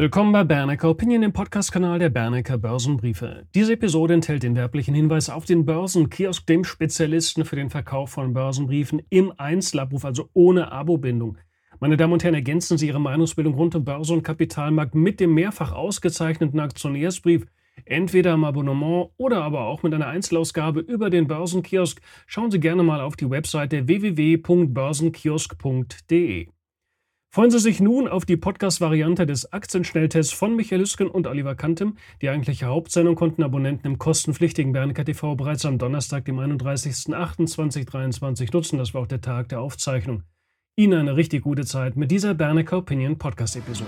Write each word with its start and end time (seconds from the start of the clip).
Willkommen 0.00 0.32
bei 0.32 0.44
Bernecker 0.44 0.88
Opinion, 0.88 1.20
dem 1.20 1.34
Podcast-Kanal 1.34 1.98
der 1.98 2.08
Bernecker 2.08 2.56
Börsenbriefe. 2.56 3.44
Diese 3.54 3.74
Episode 3.74 4.14
enthält 4.14 4.42
den 4.42 4.56
werblichen 4.56 4.94
Hinweis 4.94 5.28
auf 5.28 5.44
den 5.44 5.66
Börsenkiosk, 5.66 6.46
dem 6.46 6.64
Spezialisten 6.64 7.44
für 7.44 7.56
den 7.56 7.68
Verkauf 7.68 8.08
von 8.08 8.32
Börsenbriefen 8.32 9.02
im 9.10 9.30
Einzelabruf, 9.36 10.06
also 10.06 10.30
ohne 10.32 10.72
Abo-Bindung. 10.72 11.36
Meine 11.80 11.98
Damen 11.98 12.14
und 12.14 12.24
Herren, 12.24 12.32
ergänzen 12.32 12.78
Sie 12.78 12.86
Ihre 12.86 12.98
Meinungsbildung 12.98 13.52
rund 13.52 13.74
um 13.74 13.84
Börse 13.84 14.14
und 14.14 14.22
Kapitalmarkt 14.22 14.94
mit 14.94 15.20
dem 15.20 15.34
mehrfach 15.34 15.72
ausgezeichneten 15.72 16.60
Aktionärsbrief, 16.60 17.44
entweder 17.84 18.32
im 18.32 18.44
Abonnement 18.44 19.10
oder 19.18 19.44
aber 19.44 19.66
auch 19.66 19.82
mit 19.82 19.92
einer 19.92 20.06
Einzelausgabe 20.06 20.80
über 20.80 21.10
den 21.10 21.26
Börsenkiosk. 21.26 22.00
Schauen 22.26 22.50
Sie 22.50 22.58
gerne 22.58 22.82
mal 22.82 23.02
auf 23.02 23.16
die 23.16 23.28
Webseite 23.28 23.86
www.börsenkiosk.de. 23.86 26.48
Freuen 27.32 27.52
Sie 27.52 27.60
sich 27.60 27.78
nun 27.78 28.08
auf 28.08 28.24
die 28.24 28.36
Podcast-Variante 28.36 29.24
des 29.24 29.52
Aktienschnelltests 29.52 30.32
von 30.32 30.56
Michael 30.56 30.80
Lüsken 30.80 31.06
und 31.06 31.28
Oliver 31.28 31.54
Kantem. 31.54 31.96
Die 32.22 32.28
eigentliche 32.28 32.66
Hauptsendung 32.66 33.14
konnten 33.14 33.44
Abonnenten 33.44 33.86
im 33.86 33.98
kostenpflichtigen 33.98 34.72
Bernecker 34.72 35.04
TV 35.04 35.36
bereits 35.36 35.64
am 35.64 35.78
Donnerstag, 35.78 36.24
dem 36.24 36.40
31.08.2023 36.40 38.52
nutzen. 38.52 38.78
Das 38.78 38.94
war 38.94 39.02
auch 39.02 39.06
der 39.06 39.20
Tag 39.20 39.48
der 39.48 39.60
Aufzeichnung. 39.60 40.24
Ihnen 40.74 40.98
eine 40.98 41.14
richtig 41.14 41.44
gute 41.44 41.64
Zeit 41.64 41.94
mit 41.94 42.10
dieser 42.10 42.34
Bernecker 42.34 42.78
Opinion 42.78 43.16
Podcast-Episode. 43.16 43.86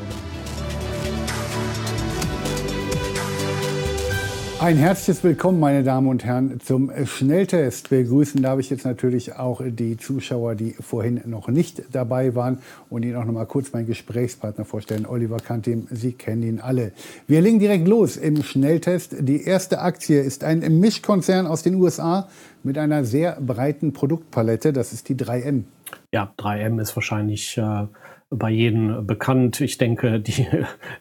Ein 4.63 4.77
herzliches 4.77 5.25
Willkommen, 5.25 5.59
meine 5.59 5.83
Damen 5.83 6.07
und 6.07 6.25
Herren, 6.25 6.61
zum 6.61 6.93
Schnelltest. 7.05 7.91
Begrüßen 7.91 8.41
darf 8.41 8.61
ich 8.61 8.71
jetzt 8.71 8.85
natürlich 8.85 9.35
auch 9.35 9.61
die 9.65 9.97
Zuschauer, 9.97 10.55
die 10.55 10.77
vorhin 10.79 11.21
noch 11.25 11.49
nicht 11.49 11.83
dabei 11.91 12.37
waren 12.37 12.61
und 12.89 13.03
Ihnen 13.03 13.17
auch 13.17 13.25
noch 13.25 13.33
mal 13.33 13.45
kurz 13.45 13.73
meinen 13.73 13.89
Gesprächspartner 13.89 14.65
vorstellen. 14.65 15.05
Oliver 15.05 15.39
Kantim, 15.39 15.89
Sie 15.91 16.13
kennen 16.13 16.45
ihn 16.45 16.61
alle. 16.61 16.93
Wir 17.27 17.41
legen 17.41 17.59
direkt 17.59 17.89
los 17.89 18.17
im 18.17 18.45
Schnelltest. 18.45 19.17
Die 19.19 19.43
erste 19.43 19.81
Aktie 19.81 20.21
ist 20.21 20.45
ein 20.45 20.61
Mischkonzern 20.79 21.49
aus 21.49 21.65
den 21.65 21.75
USA 21.75 22.29
mit 22.63 22.79
einer 22.79 23.05
sehr 23.05 23.41
breiten 23.41 23.93
Produktpalette. 23.93 24.73
Das 24.73 24.93
ist 24.93 25.09
die 25.09 25.17
3M. 25.17 25.65
Ja, 26.13 26.33
3M 26.39 26.81
ist 26.81 26.95
wahrscheinlich 26.95 27.59
äh, 27.59 27.87
bei 28.33 28.51
jedem 28.51 29.07
bekannt. 29.07 29.61
Ich 29.61 29.79
denke, 29.79 30.21
die, 30.21 30.47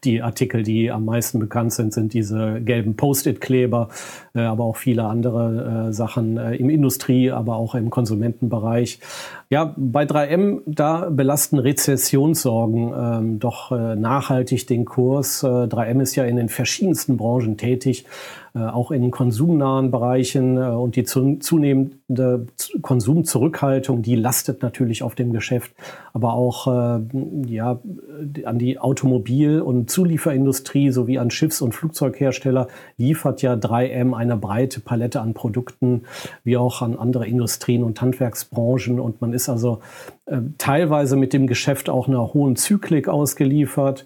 die 0.03 0.21
Artikel, 0.21 0.63
die 0.63 0.91
am 0.91 1.05
meisten 1.05 1.39
bekannt 1.39 1.73
sind, 1.73 1.93
sind 1.93 2.13
diese 2.13 2.61
gelben 2.61 2.95
Post-it-Kleber, 2.95 3.89
äh, 4.35 4.41
aber 4.41 4.65
auch 4.65 4.77
viele 4.77 5.05
andere 5.05 5.87
äh, 5.89 5.93
Sachen 5.93 6.37
äh, 6.37 6.55
im 6.55 6.69
Industrie, 6.69 7.31
aber 7.31 7.55
auch 7.55 7.75
im 7.75 7.89
Konsumentenbereich. 7.89 8.99
Ja, 9.51 9.75
bei 9.75 10.05
3M, 10.05 10.61
da 10.65 11.09
belasten 11.09 11.59
Rezessionssorgen 11.59 12.93
ähm, 12.95 13.39
doch 13.39 13.73
äh, 13.73 13.97
nachhaltig 13.97 14.65
den 14.65 14.85
Kurs. 14.85 15.43
Äh, 15.43 15.47
3M 15.47 16.01
ist 16.01 16.15
ja 16.15 16.23
in 16.23 16.37
den 16.37 16.47
verschiedensten 16.47 17.17
Branchen 17.17 17.57
tätig 17.57 18.05
äh, 18.53 18.59
auch 18.59 18.91
in 18.91 19.11
konsumnahen 19.11 19.91
Bereichen 19.91 20.57
äh, 20.57 20.61
und 20.61 20.97
die 20.97 21.05
zunehmende 21.05 22.47
Konsumzurückhaltung, 22.81 24.01
die 24.01 24.15
lastet 24.15 24.61
natürlich 24.61 25.03
auf 25.03 25.15
dem 25.15 25.31
Geschäft, 25.31 25.71
aber 26.11 26.33
auch 26.33 26.67
äh, 26.67 26.99
ja, 27.47 27.79
an 28.43 28.59
die 28.59 28.77
Automobil- 28.77 29.61
und 29.61 29.89
Zulieferindustrie 29.89 30.91
sowie 30.91 31.17
an 31.17 31.31
Schiffs- 31.31 31.61
und 31.61 31.73
Flugzeughersteller 31.73 32.67
liefert 32.97 33.41
ja 33.41 33.53
3M 33.53 34.13
eine 34.13 34.35
breite 34.35 34.81
Palette 34.81 35.21
an 35.21 35.33
Produkten, 35.33 36.03
wie 36.43 36.57
auch 36.57 36.81
an 36.81 36.97
andere 36.97 37.27
Industrien 37.27 37.83
und 37.83 38.01
Handwerksbranchen 38.01 38.99
und 38.99 39.21
man 39.21 39.31
ist 39.31 39.40
also 39.49 39.81
teilweise 40.57 41.15
mit 41.15 41.33
dem 41.33 41.47
Geschäft 41.47 41.89
auch 41.89 42.07
einer 42.07 42.33
hohen 42.33 42.55
Zyklik 42.55 43.07
ausgeliefert. 43.07 44.05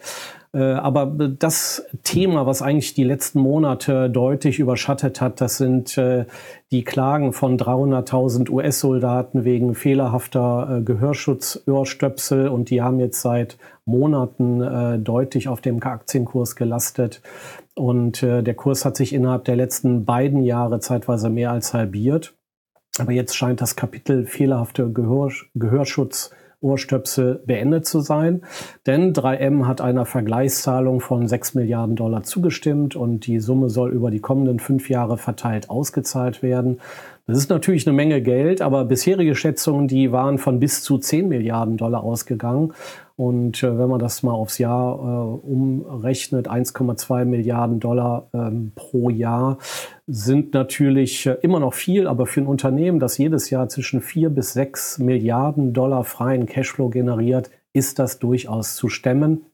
Äh, 0.56 0.74
aber 0.74 1.06
das 1.06 1.86
Thema, 2.04 2.46
was 2.46 2.62
eigentlich 2.62 2.94
die 2.94 3.04
letzten 3.04 3.40
Monate 3.40 4.10
deutlich 4.10 4.60
überschattet 4.60 5.20
hat, 5.20 5.42
das 5.42 5.58
sind 5.58 5.98
äh, 5.98 6.26
die 6.72 6.86
Klagen 6.86 7.34
von 7.34 7.58
300.000 7.58 8.50
US-Soldaten 8.50 9.44
wegen 9.44 9.76
fehlerhafter 9.76 10.78
äh, 10.78 10.82
Gehörschutzöhrstöpsel 10.82 12.48
und 12.48 12.70
die 12.70 12.82
haben 12.82 13.02
jetzt 13.02 13.22
seit 13.22 13.58
Monaten 13.88 15.04
deutlich 15.04 15.48
auf 15.48 15.62
dem 15.62 15.80
Aktienkurs 15.84 16.56
gelastet. 16.56 17.22
Und 17.76 18.24
der 18.24 18.54
Kurs 18.56 18.84
hat 18.84 18.98
sich 18.98 19.14
innerhalb 19.14 19.44
der 19.44 19.56
letzten 19.56 20.06
beiden 20.06 20.42
Jahre 20.42 20.80
zeitweise 20.80 21.30
mehr 21.30 21.52
als 21.52 21.76
halbiert. 21.76 22.34
Aber 23.00 23.12
jetzt 23.12 23.36
scheint 23.36 23.62
das 23.62 23.76
Kapitel 23.76 24.26
fehlerhafte 24.26 24.92
Gehör 24.92 25.32
Gehörschutz 25.54 26.32
Ohrstöpsel 26.62 27.44
beendet 27.46 27.86
zu 27.86 28.00
sein. 28.02 28.42
Denn 28.86 29.14
3M 29.14 29.68
hat 29.68 29.82
einer 29.82 30.06
Vergleichszahlung 30.06 31.00
von 31.00 31.28
6 31.28 31.54
Milliarden 31.54 31.96
Dollar 31.96 32.24
zugestimmt 32.24 32.96
und 32.96 33.28
die 33.28 33.40
Summe 33.40 33.70
soll 33.70 33.92
über 33.92 34.10
die 34.10 34.20
kommenden 34.20 34.60
fünf 34.60 34.90
Jahre 34.90 35.18
verteilt 35.18 35.70
ausgezahlt 35.70 36.42
werden. 36.42 36.80
Das 37.28 37.40
ist 37.40 37.50
natürlich 37.50 37.88
eine 37.88 37.96
Menge 37.96 38.22
Geld, 38.22 38.62
aber 38.62 38.86
bisherige 38.86 39.34
Schätzungen, 39.34 39.88
die 39.88 40.12
waren 40.12 40.38
von 40.38 40.60
bis 40.60 40.84
zu 40.84 41.00
10 41.00 41.28
Milliarden 41.28 41.76
Dollar 41.76 42.04
ausgegangen. 42.04 42.74
Und 43.16 43.64
äh, 43.64 43.80
wenn 43.80 43.90
man 43.90 43.98
das 43.98 44.22
mal 44.22 44.34
aufs 44.34 44.60
Jahr 44.60 45.00
äh, 45.00 45.48
umrechnet, 45.48 46.48
1,2 46.48 47.26
Milliarden 47.26 47.80
Dollar 47.80 48.30
ähm, 48.32 48.74
pro 48.76 49.10
Jahr 49.10 49.58
sind 50.06 50.54
natürlich 50.54 51.26
äh, 51.26 51.38
immer 51.42 51.60
noch 51.60 51.74
viel, 51.74 52.06
aber 52.06 52.28
für 52.28 52.42
ein 52.42 52.48
Unternehmen, 52.48 53.00
das 53.00 53.18
jedes 53.18 53.50
Jahr 53.50 53.70
zwischen 53.70 54.02
4 54.02 54.30
bis 54.30 54.54
6 54.54 55.00
Milliarden 55.00 55.74
Dollar 55.74 56.04
freien 56.04 56.46
Cashflow 56.46 56.90
generiert, 56.90 57.50
ist 57.74 57.98
das 57.98 58.20
durchaus 58.20 58.76
zu 58.76 58.88
stemmen. 58.88 59.46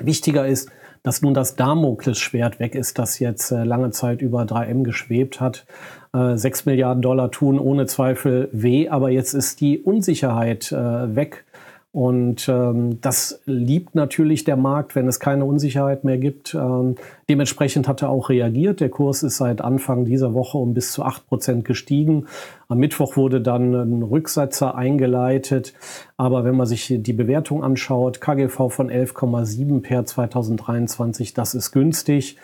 Wichtiger 0.00 0.46
ist, 0.46 0.70
dass 1.02 1.20
nun 1.20 1.34
das 1.34 1.56
Damoklesschwert 1.56 2.60
weg 2.60 2.74
ist, 2.74 2.98
das 2.98 3.18
jetzt 3.18 3.50
äh, 3.50 3.64
lange 3.64 3.90
Zeit 3.90 4.22
über 4.22 4.42
3M 4.42 4.82
geschwebt 4.84 5.40
hat. 5.40 5.66
Äh, 6.14 6.36
6 6.36 6.66
Milliarden 6.66 7.00
Dollar 7.00 7.30
tun 7.30 7.58
ohne 7.58 7.86
Zweifel 7.86 8.48
weh, 8.52 8.88
aber 8.88 9.10
jetzt 9.10 9.32
ist 9.32 9.60
die 9.60 9.78
Unsicherheit 9.78 10.70
äh, 10.70 11.16
weg 11.16 11.44
und 11.92 12.48
ähm, 12.48 13.02
das 13.02 13.42
liebt 13.44 13.94
natürlich 13.94 14.44
der 14.44 14.56
Markt, 14.56 14.94
wenn 14.94 15.06
es 15.08 15.20
keine 15.20 15.44
Unsicherheit 15.44 16.04
mehr 16.04 16.16
gibt. 16.16 16.54
Ähm, 16.54 16.94
dementsprechend 17.28 17.86
hat 17.86 18.00
er 18.00 18.08
auch 18.08 18.30
reagiert. 18.30 18.80
Der 18.80 18.88
Kurs 18.88 19.22
ist 19.22 19.36
seit 19.36 19.60
Anfang 19.60 20.06
dieser 20.06 20.32
Woche 20.32 20.56
um 20.56 20.72
bis 20.72 20.92
zu 20.92 21.02
acht 21.02 21.26
Prozent 21.28 21.66
gestiegen. 21.66 22.28
Am 22.68 22.78
Mittwoch 22.78 23.18
wurde 23.18 23.42
dann 23.42 23.74
ein 23.74 24.02
Rücksetzer 24.02 24.74
eingeleitet. 24.74 25.74
Aber 26.16 26.44
wenn 26.44 26.56
man 26.56 26.66
sich 26.66 26.94
die 26.96 27.12
Bewertung 27.12 27.62
anschaut, 27.62 28.22
KGV 28.22 28.70
von 28.70 28.90
11,7 28.90 29.82
per 29.82 30.06
2023, 30.06 31.34
das 31.34 31.54
ist 31.54 31.72
günstig. 31.72 32.38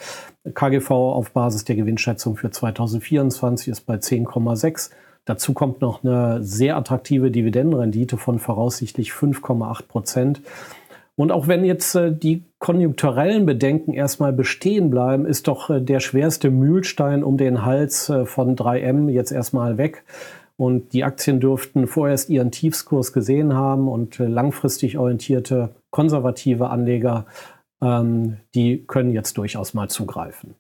KGV 0.53 0.91
auf 0.91 1.31
Basis 1.31 1.64
der 1.64 1.76
Gewinnschätzung 1.76 2.37
für 2.37 2.50
2024 2.50 3.69
ist 3.69 3.87
bei 3.87 3.94
10,6. 3.94 4.91
Dazu 5.28 5.53
kommt 5.53 5.83
noch 5.83 6.03
eine 6.03 6.43
sehr 6.43 6.78
attraktive 6.78 7.31
Dividendenrendite 7.31 8.16
von 8.16 8.39
voraussichtlich 8.39 9.11
5,8 9.11 9.87
Prozent. 9.87 10.41
Und 11.16 11.33
auch 11.33 11.49
wenn 11.49 11.66
jetzt 11.66 11.94
äh, 11.97 12.11
die 12.11 12.44
konjunkturellen 12.59 13.44
Bedenken 13.44 13.93
erstmal 13.93 14.33
bestehen 14.33 14.88
bleiben, 14.88 15.27
ist 15.27 15.47
doch 15.47 15.69
äh, 15.69 15.83
der 15.83 16.00
schwerste 16.00 16.50
Mühlstein 16.50 17.22
um 17.22 17.37
den 17.37 17.67
Hals 17.67 18.09
äh, 18.09 18.25
von 18.25 18.56
3M 18.56 19.11
jetzt 19.11 19.31
erstmal 19.31 19.77
weg. 19.77 20.03
Und 20.56 20.94
die 20.94 21.05
Aktien 21.05 21.41
dürften 21.41 21.88
vorerst 21.88 22.31
ihren 22.31 22.50
Tiefskurs 22.50 23.12
gesehen 23.12 23.53
haben 23.53 23.87
und 23.87 24.19
langfristig 24.19 24.97
orientierte 24.97 25.75
konservative 25.91 26.71
Anleger, 26.71 27.27
ähm, 27.83 28.38
die 28.55 28.87
können 28.87 29.11
jetzt 29.11 29.37
durchaus 29.37 29.75
mal 29.75 29.88
zugreifen. 29.88 30.55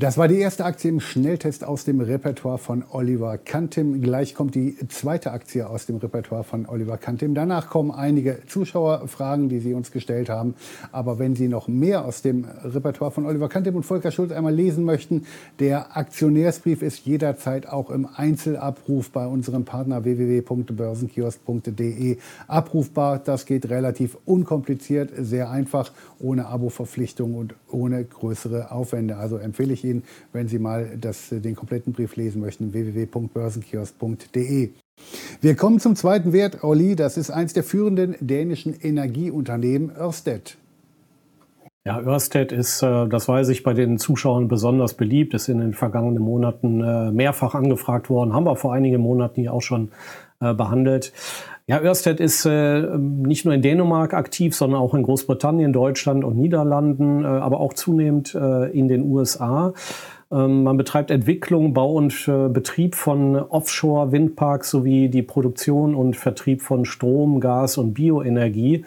Das 0.00 0.16
war 0.16 0.28
die 0.28 0.38
erste 0.38 0.64
Aktie 0.64 0.90
im 0.90 1.00
Schnelltest 1.00 1.64
aus 1.64 1.84
dem 1.84 2.00
Repertoire 2.00 2.58
von 2.58 2.84
Oliver 2.92 3.36
Kantim. 3.36 4.00
Gleich 4.00 4.32
kommt 4.32 4.54
die 4.54 4.76
zweite 4.86 5.32
Aktie 5.32 5.68
aus 5.68 5.86
dem 5.86 5.96
Repertoire 5.96 6.44
von 6.44 6.66
Oliver 6.66 6.98
Kantim. 6.98 7.34
Danach 7.34 7.68
kommen 7.68 7.90
einige 7.90 8.38
Zuschauerfragen, 8.46 9.48
die 9.48 9.58
Sie 9.58 9.74
uns 9.74 9.90
gestellt 9.90 10.28
haben. 10.28 10.54
Aber 10.92 11.18
wenn 11.18 11.34
Sie 11.34 11.48
noch 11.48 11.66
mehr 11.66 12.04
aus 12.04 12.22
dem 12.22 12.44
Repertoire 12.62 13.10
von 13.10 13.26
Oliver 13.26 13.48
Kantim 13.48 13.74
und 13.74 13.82
Volker 13.82 14.12
Schulz 14.12 14.30
einmal 14.30 14.54
lesen 14.54 14.84
möchten, 14.84 15.26
der 15.58 15.96
Aktionärsbrief 15.96 16.82
ist 16.82 17.04
jederzeit 17.04 17.68
auch 17.68 17.90
im 17.90 18.06
Einzelabruf 18.06 19.10
bei 19.10 19.26
unserem 19.26 19.64
Partner 19.64 20.04
www.börsenkiosk.de 20.04 22.18
abrufbar. 22.46 23.18
Das 23.18 23.46
geht 23.46 23.68
relativ 23.68 24.16
unkompliziert, 24.26 25.10
sehr 25.18 25.50
einfach, 25.50 25.90
ohne 26.20 26.46
Abo-Verpflichtung 26.46 27.34
und 27.34 27.56
ohne 27.70 28.04
größere 28.04 28.70
Aufwände. 28.70 29.16
Also 29.16 29.36
empfehle 29.36 29.72
ich 29.72 29.84
Ihnen, 29.84 30.02
wenn 30.32 30.48
Sie 30.48 30.58
mal 30.58 30.96
das, 31.00 31.28
den 31.30 31.54
kompletten 31.54 31.92
Brief 31.92 32.16
lesen 32.16 32.40
möchten, 32.40 32.72
www.börsenkiosk.de. 32.72 34.70
Wir 35.40 35.54
kommen 35.54 35.78
zum 35.80 35.96
zweiten 35.96 36.32
Wert, 36.32 36.64
Olli. 36.64 36.96
Das 36.96 37.16
ist 37.16 37.30
eines 37.30 37.52
der 37.52 37.62
führenden 37.62 38.16
dänischen 38.20 38.74
Energieunternehmen, 38.74 39.92
Ørsted. 39.96 40.56
Ja, 41.84 42.00
Ørsted 42.00 42.52
ist, 42.52 42.82
äh, 42.82 43.08
das 43.08 43.28
weiß 43.28 43.48
ich, 43.48 43.62
bei 43.62 43.72
den 43.72 43.98
Zuschauern 43.98 44.48
besonders 44.48 44.94
beliebt, 44.94 45.32
ist 45.32 45.48
in 45.48 45.58
den 45.58 45.72
vergangenen 45.72 46.22
Monaten 46.22 46.82
äh, 46.82 47.10
mehrfach 47.12 47.54
angefragt 47.54 48.10
worden, 48.10 48.34
haben 48.34 48.44
wir 48.44 48.56
vor 48.56 48.74
einigen 48.74 49.00
Monaten 49.00 49.40
hier 49.40 49.54
auch 49.54 49.62
schon 49.62 49.90
äh, 50.40 50.52
behandelt. 50.52 51.12
Ja, 51.68 51.82
Ørsted 51.82 52.18
ist 52.18 52.46
äh, 52.46 52.96
nicht 52.96 53.44
nur 53.44 53.52
in 53.52 53.60
Dänemark 53.60 54.14
aktiv, 54.14 54.56
sondern 54.56 54.80
auch 54.80 54.94
in 54.94 55.02
Großbritannien, 55.02 55.74
Deutschland 55.74 56.24
und 56.24 56.38
Niederlanden, 56.38 57.24
äh, 57.24 57.26
aber 57.26 57.60
auch 57.60 57.74
zunehmend 57.74 58.34
äh, 58.34 58.70
in 58.70 58.88
den 58.88 59.02
USA. 59.02 59.74
Ähm, 60.32 60.62
man 60.62 60.78
betreibt 60.78 61.10
Entwicklung, 61.10 61.74
Bau 61.74 61.92
und 61.92 62.26
äh, 62.26 62.48
Betrieb 62.48 62.94
von 62.94 63.36
Offshore-Windparks 63.36 64.70
sowie 64.70 65.10
die 65.10 65.22
Produktion 65.22 65.94
und 65.94 66.16
Vertrieb 66.16 66.62
von 66.62 66.86
Strom, 66.86 67.38
Gas 67.38 67.76
und 67.76 67.92
Bioenergie. 67.92 68.86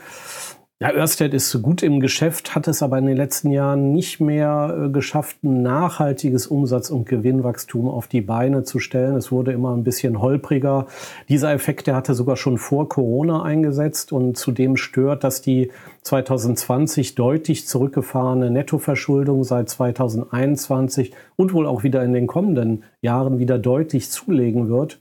Ja, 0.82 0.92
Ørsted 0.96 1.36
ist 1.36 1.62
gut 1.62 1.84
im 1.84 2.00
Geschäft, 2.00 2.56
hat 2.56 2.68
es 2.68 2.82
aber 2.82 2.98
in 2.98 3.06
den 3.06 3.16
letzten 3.16 3.52
Jahren 3.52 3.92
nicht 3.92 4.20
mehr 4.20 4.86
äh, 4.86 4.90
geschafft, 4.90 5.44
ein 5.44 5.62
nachhaltiges 5.62 6.48
Umsatz- 6.48 6.90
und 6.90 7.06
Gewinnwachstum 7.06 7.88
auf 7.88 8.08
die 8.08 8.22
Beine 8.22 8.64
zu 8.64 8.80
stellen. 8.80 9.16
Es 9.16 9.32
wurde 9.32 9.52
immer 9.52 9.78
ein 9.78 9.84
bisschen 9.84 10.20
holpriger. 10.20 10.88
Dieser 11.30 11.54
Effekt, 11.54 11.86
der 11.86 11.96
hatte 11.96 12.16
sogar 12.16 12.36
schon 12.36 12.58
vor 12.58 12.90
Corona 12.90 13.44
eingesetzt 13.44 14.12
und 14.12 14.40
zudem 14.40 14.76
stört, 14.76 15.24
dass 15.24 15.44
die 15.44 15.70
2020 16.02 17.14
deutlich 17.14 17.68
zurückgefahrene 17.68 18.50
Nettoverschuldung 18.50 19.44
seit 19.44 19.70
2021 19.70 21.14
und 21.36 21.54
wohl 21.54 21.68
auch 21.68 21.84
wieder 21.84 22.04
in 22.04 22.14
den 22.14 22.26
kommenden 22.26 22.86
Jahren 23.02 23.38
wieder 23.38 23.60
deutlich 23.60 24.10
zulegen 24.10 24.68
wird. 24.68 25.00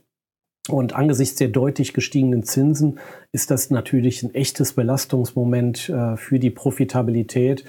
Und 0.71 0.95
angesichts 0.95 1.35
der 1.35 1.49
deutlich 1.49 1.93
gestiegenen 1.93 2.43
Zinsen 2.43 2.99
ist 3.31 3.51
das 3.51 3.69
natürlich 3.69 4.23
ein 4.23 4.33
echtes 4.33 4.73
Belastungsmoment 4.73 5.89
äh, 5.89 6.17
für 6.17 6.39
die 6.39 6.49
Profitabilität. 6.49 7.65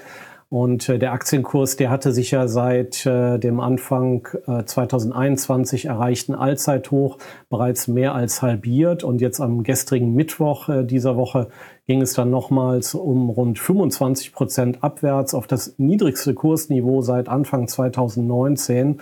Und 0.49 0.87
äh, 0.87 0.99
der 0.99 1.13
Aktienkurs, 1.13 1.75
der 1.75 1.89
hatte 1.89 2.11
sich 2.11 2.31
ja 2.31 2.47
seit 2.47 3.05
äh, 3.05 3.39
dem 3.39 3.59
Anfang 3.59 4.27
2021 4.65 5.85
erreichten 5.85 6.35
Allzeithoch 6.35 7.17
bereits 7.49 7.87
mehr 7.87 8.13
als 8.13 8.41
halbiert. 8.41 9.03
Und 9.03 9.19
jetzt 9.19 9.39
am 9.41 9.63
gestrigen 9.63 10.13
Mittwoch 10.13 10.69
dieser 10.83 11.17
Woche 11.17 11.49
ging 11.87 12.01
es 12.01 12.13
dann 12.13 12.29
nochmals 12.29 12.93
um 12.93 13.29
rund 13.29 13.59
25 13.59 14.31
Prozent 14.33 14.83
abwärts 14.83 15.33
auf 15.33 15.47
das 15.47 15.75
niedrigste 15.77 16.33
Kursniveau 16.33 17.01
seit 17.01 17.27
Anfang 17.29 17.67
2019. 17.67 19.01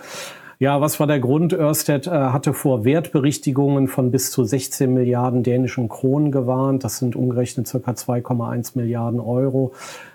Ja, 0.62 0.80
was 0.80 1.00
war 1.00 1.08
der 1.08 1.18
Grund? 1.18 1.52
Ørsted 1.52 2.06
äh, 2.06 2.10
hatte 2.10 2.54
vor 2.54 2.84
Wertberichtigungen 2.84 3.88
von 3.88 4.12
bis 4.12 4.30
zu 4.30 4.44
16 4.44 4.94
Milliarden 4.94 5.42
dänischen 5.42 5.88
Kronen 5.88 6.30
gewarnt. 6.30 6.84
Das 6.84 6.98
sind 6.98 7.16
umgerechnet 7.16 7.66
circa 7.66 7.90
2,1 7.90 8.78
Milliarden 8.78 9.18
Euro. 9.18 9.72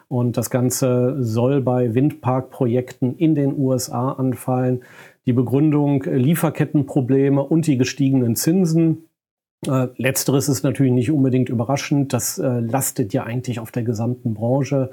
Und 0.08 0.38
das 0.38 0.50
Ganze 0.50 1.18
soll 1.20 1.60
bei 1.60 1.94
Windparkprojekten 1.94 3.18
in 3.18 3.36
den 3.36 3.60
USA 3.60 4.14
anfallen. 4.14 4.84
Die 5.26 5.34
Begründung 5.34 6.04
Lieferkettenprobleme 6.04 7.44
und 7.44 7.68
die 7.68 7.78
gestiegenen 7.78 8.38
Zinsen. 8.38 9.07
Äh, 9.66 9.88
letzteres 9.98 10.50
ist 10.50 10.64
natürlich 10.64 10.92
nicht 10.92 11.12
unbedingt 11.12 11.50
überraschend. 11.50 12.14
Das 12.14 12.38
äh, 12.38 12.60
lastet 12.60 13.14
ja 13.14 13.24
eigentlich 13.24 13.60
auf 13.60 13.72
der 13.72 13.84
gesamten 13.84 14.36
Branche. 14.36 14.92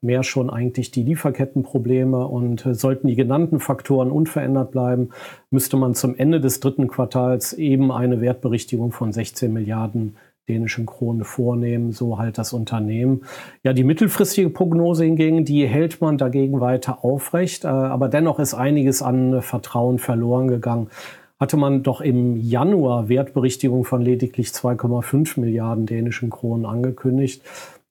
Mehr 0.00 0.22
schon 0.22 0.48
eigentlich 0.48 0.90
die 0.90 1.02
Lieferkettenprobleme. 1.02 2.26
Und 2.26 2.64
äh, 2.64 2.74
sollten 2.74 3.08
die 3.08 3.14
genannten 3.14 3.60
Faktoren 3.60 4.10
unverändert 4.10 4.70
bleiben, 4.70 5.10
müsste 5.50 5.76
man 5.76 5.94
zum 5.94 6.16
Ende 6.16 6.40
des 6.40 6.60
dritten 6.60 6.88
Quartals 6.88 7.52
eben 7.52 7.92
eine 7.92 8.20
Wertberichtigung 8.20 8.92
von 8.92 9.12
16 9.12 9.52
Milliarden 9.52 10.16
dänischen 10.48 10.86
Kronen 10.86 11.24
vornehmen, 11.24 11.90
so 11.90 12.18
halt 12.18 12.38
das 12.38 12.52
Unternehmen. 12.52 13.24
Ja, 13.64 13.72
die 13.72 13.82
mittelfristige 13.82 14.48
Prognose 14.48 15.04
hingegen, 15.04 15.44
die 15.44 15.66
hält 15.66 16.00
man 16.00 16.18
dagegen 16.18 16.60
weiter 16.60 17.04
aufrecht, 17.04 17.64
aber 17.64 18.08
dennoch 18.08 18.38
ist 18.38 18.54
einiges 18.54 19.02
an 19.02 19.42
Vertrauen 19.42 19.98
verloren 19.98 20.46
gegangen 20.46 20.88
hatte 21.38 21.56
man 21.56 21.82
doch 21.82 22.00
im 22.00 22.36
Januar 22.36 23.08
Wertberichtigung 23.08 23.84
von 23.84 24.00
lediglich 24.00 24.48
2,5 24.48 25.40
Milliarden 25.40 25.86
dänischen 25.86 26.30
Kronen 26.30 26.64
angekündigt. 26.64 27.42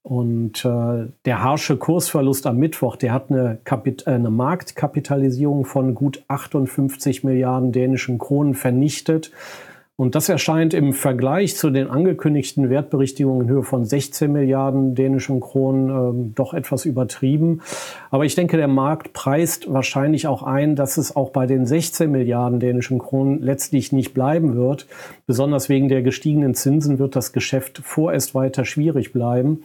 Und 0.02 0.64
äh, 0.66 1.08
der 1.26 1.44
harsche 1.44 1.78
Kursverlust 1.78 2.46
am 2.46 2.58
Mittwoch, 2.58 2.96
der 2.96 3.12
hat 3.12 3.32
eine, 3.32 3.58
Kapit 3.64 4.06
äh, 4.06 4.12
eine 4.12 4.30
Marktkapitalisierung 4.30 5.66
von 5.66 5.96
gut 5.96 6.24
58 6.28 7.24
Milliarden 7.24 7.72
dänischen 7.72 8.20
Kronen 8.20 8.54
vernichtet. 8.54 9.32
Und 9.98 10.14
das 10.16 10.28
erscheint 10.28 10.74
im 10.74 10.92
Vergleich 10.92 11.56
zu 11.56 11.70
den 11.70 11.90
angekündigten 11.90 12.70
Wertberichtigungen 12.70 13.44
in 13.44 13.50
Höhe 13.50 13.64
von 13.64 13.86
16 13.86 14.30
Milliarden 14.30 14.94
dänischen 14.94 15.40
Kronen 15.40 15.90
äh, 16.30 16.34
doch 16.36 16.54
etwas 16.54 16.84
übertrieben. 16.84 17.62
Aber 18.12 18.26
ich 18.26 18.36
denke, 18.36 18.58
der 18.58 18.68
Markt 18.68 19.14
preist 19.14 19.72
wahrscheinlich 19.72 20.28
auch 20.28 20.44
ein, 20.44 20.76
dass 20.76 20.98
es 20.98 21.16
auch 21.16 21.30
bei 21.30 21.46
den 21.48 21.66
16 21.66 22.12
Milliarden 22.12 22.60
dänischen 22.60 23.00
Kronen 23.00 23.42
letztlich 23.42 23.94
nicht 23.94 24.14
bleiben 24.14 24.58
wird. 24.58 24.86
Besonders 25.28 25.70
wegen 25.70 25.88
der 25.88 26.02
gestiegenen 26.02 26.56
Zinsen 26.56 27.00
wird 27.00 27.16
das 27.16 27.32
Geschäft 27.32 27.80
vorerst 27.82 28.36
weiter 28.36 28.66
schwierig 28.66 29.14
bleiben. 29.14 29.64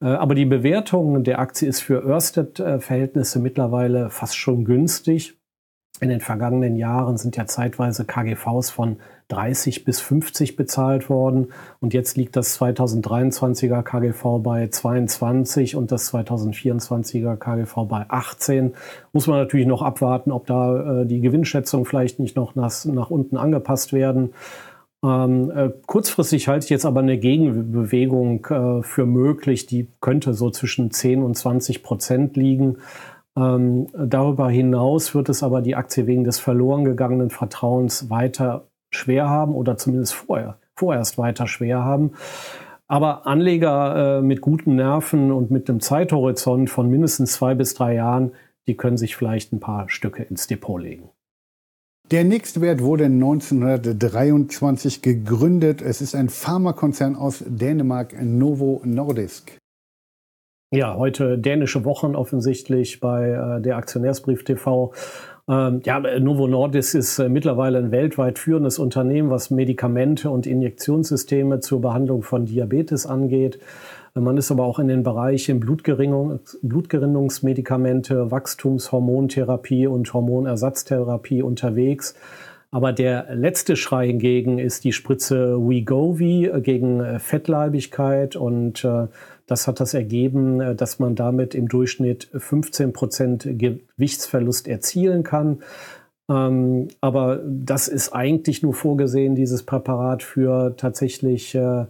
Äh, 0.00 0.06
aber 0.06 0.34
die 0.34 0.46
Bewertung 0.46 1.22
der 1.22 1.38
Aktie 1.38 1.68
ist 1.68 1.82
für 1.82 2.02
Ørsted-Verhältnisse 2.02 3.40
mittlerweile 3.40 4.08
fast 4.08 4.36
schon 4.36 4.64
günstig. 4.64 5.35
In 6.00 6.10
den 6.10 6.20
vergangenen 6.20 6.76
Jahren 6.76 7.16
sind 7.16 7.36
ja 7.36 7.46
zeitweise 7.46 8.04
KGVs 8.04 8.70
von 8.70 8.98
30 9.28 9.84
bis 9.84 10.00
50 10.00 10.54
bezahlt 10.54 11.08
worden 11.08 11.48
und 11.80 11.94
jetzt 11.94 12.16
liegt 12.16 12.36
das 12.36 12.60
2023er 12.60 13.82
KGV 13.82 14.42
bei 14.42 14.68
22 14.68 15.74
und 15.74 15.90
das 15.90 16.12
2024er 16.12 17.36
KGV 17.36 17.74
bei 17.88 18.04
18. 18.08 18.74
Muss 19.12 19.26
man 19.26 19.38
natürlich 19.38 19.66
noch 19.66 19.82
abwarten, 19.82 20.32
ob 20.32 20.46
da 20.46 21.02
äh, 21.02 21.06
die 21.06 21.20
Gewinnschätzungen 21.20 21.86
vielleicht 21.86 22.18
nicht 22.18 22.36
noch 22.36 22.54
nach, 22.54 22.84
nach 22.84 23.10
unten 23.10 23.36
angepasst 23.36 23.92
werden. 23.92 24.34
Ähm, 25.02 25.50
äh, 25.50 25.70
kurzfristig 25.86 26.48
halte 26.48 26.64
ich 26.64 26.70
jetzt 26.70 26.86
aber 26.86 27.00
eine 27.00 27.18
Gegenbewegung 27.18 28.46
äh, 28.46 28.82
für 28.82 29.06
möglich, 29.06 29.66
die 29.66 29.88
könnte 30.00 30.34
so 30.34 30.50
zwischen 30.50 30.90
10 30.90 31.22
und 31.22 31.36
20 31.36 31.82
Prozent 31.82 32.36
liegen. 32.36 32.78
Ähm, 33.36 33.88
darüber 33.92 34.48
hinaus 34.48 35.14
wird 35.14 35.28
es 35.28 35.42
aber 35.42 35.60
die 35.60 35.76
Aktie 35.76 36.06
wegen 36.06 36.24
des 36.24 36.38
verloren 36.38 36.84
gegangenen 36.84 37.30
Vertrauens 37.30 38.08
weiter 38.08 38.68
schwer 38.90 39.28
haben 39.28 39.54
oder 39.54 39.76
zumindest 39.76 40.14
vorher, 40.14 40.58
vorerst 40.74 41.18
weiter 41.18 41.46
schwer 41.46 41.84
haben. 41.84 42.12
Aber 42.88 43.26
Anleger 43.26 44.18
äh, 44.18 44.22
mit 44.22 44.40
guten 44.40 44.76
Nerven 44.76 45.32
und 45.32 45.50
mit 45.50 45.68
einem 45.68 45.80
Zeithorizont 45.80 46.70
von 46.70 46.88
mindestens 46.88 47.32
zwei 47.32 47.54
bis 47.54 47.74
drei 47.74 47.94
Jahren, 47.94 48.32
die 48.68 48.76
können 48.76 48.96
sich 48.96 49.16
vielleicht 49.16 49.52
ein 49.52 49.60
paar 49.60 49.88
Stücke 49.88 50.22
ins 50.22 50.46
Depot 50.46 50.80
legen. 50.80 51.10
Der 52.12 52.22
Nächstwert 52.22 52.82
wurde 52.82 53.06
1923 53.06 55.02
gegründet. 55.02 55.82
Es 55.82 56.00
ist 56.00 56.14
ein 56.14 56.28
Pharmakonzern 56.28 57.16
aus 57.16 57.42
Dänemark, 57.44 58.14
Novo 58.22 58.80
Nordisk. 58.84 59.58
Ja, 60.72 60.96
heute 60.96 61.38
dänische 61.38 61.84
Wochen 61.84 62.16
offensichtlich 62.16 62.98
bei 62.98 63.30
äh, 63.30 63.60
der 63.60 63.76
Aktionärsbrief 63.76 64.42
TV. 64.42 64.92
Ähm, 65.48 65.80
ja, 65.84 66.00
Novo 66.18 66.48
Nordisk 66.48 66.96
ist 66.96 67.20
äh, 67.20 67.28
mittlerweile 67.28 67.78
ein 67.78 67.92
weltweit 67.92 68.40
führendes 68.40 68.80
Unternehmen, 68.80 69.30
was 69.30 69.52
Medikamente 69.52 70.28
und 70.28 70.44
Injektionssysteme 70.44 71.60
zur 71.60 71.80
Behandlung 71.80 72.24
von 72.24 72.46
Diabetes 72.46 73.06
angeht. 73.06 73.60
Man 74.14 74.36
ist 74.38 74.50
aber 74.50 74.64
auch 74.64 74.80
in 74.80 74.88
den 74.88 75.04
Bereichen 75.04 75.60
Blutgerinnung, 75.60 76.40
Blutgerinnungsmedikamente, 76.62 78.32
Wachstumshormontherapie 78.32 79.86
und 79.86 80.12
Hormonersatztherapie 80.12 81.42
unterwegs. 81.42 82.16
Aber 82.70 82.92
der 82.92 83.34
letzte 83.34 83.76
Schrei 83.76 84.08
hingegen 84.08 84.58
ist 84.58 84.84
die 84.84 84.92
Spritze 84.92 85.56
Wegovy 85.56 86.50
gegen 86.62 87.20
Fettleibigkeit 87.20 88.36
und 88.36 88.84
äh, 88.84 89.06
das 89.46 89.68
hat 89.68 89.80
das 89.80 89.94
ergeben, 89.94 90.60
äh, 90.60 90.74
dass 90.74 90.98
man 90.98 91.14
damit 91.14 91.54
im 91.54 91.68
Durchschnitt 91.68 92.28
15 92.34 92.92
Prozent 92.92 93.48
Gewichtsverlust 93.48 94.68
erzielen 94.68 95.22
kann. 95.22 95.62
Ähm, 96.28 96.88
aber 97.00 97.40
das 97.46 97.86
ist 97.86 98.12
eigentlich 98.12 98.62
nur 98.62 98.74
vorgesehen, 98.74 99.36
dieses 99.36 99.62
Präparat 99.62 100.24
für 100.24 100.76
tatsächlich 100.76 101.54
äh, 101.54 101.82
äh, 101.82 101.86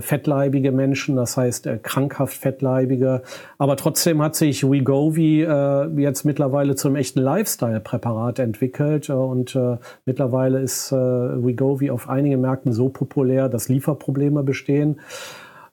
fettleibige 0.00 0.70
Menschen, 0.70 1.16
das 1.16 1.36
heißt 1.36 1.66
äh, 1.66 1.78
krankhaft 1.78 2.36
fettleibige. 2.36 3.22
Aber 3.56 3.76
trotzdem 3.76 4.20
hat 4.22 4.36
sich 4.36 4.68
Wegovy 4.68 5.42
äh, 5.42 5.86
jetzt 6.00 6.24
mittlerweile 6.24 6.74
zum 6.74 6.94
echten 6.94 7.20
Lifestyle-Präparat 7.20 8.38
entwickelt 8.38 9.08
äh, 9.08 9.12
und 9.12 9.56
äh, 9.56 9.78
mittlerweile 10.04 10.60
ist 10.60 10.92
äh, 10.92 10.96
Wegovy 10.96 11.90
auf 11.90 12.08
einigen 12.08 12.42
Märkten 12.42 12.72
so 12.72 12.90
populär, 12.90 13.48
dass 13.48 13.68
Lieferprobleme 13.68 14.42
bestehen. 14.42 15.00